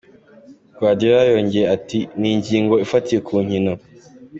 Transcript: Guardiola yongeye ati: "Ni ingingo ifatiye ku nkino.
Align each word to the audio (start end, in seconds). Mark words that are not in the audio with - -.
Guardiola 0.77 1.23
yongeye 1.33 1.67
ati: 1.75 1.99
"Ni 2.19 2.29
ingingo 2.35 2.75
ifatiye 2.85 3.19
ku 3.27 3.35
nkino. 3.45 3.73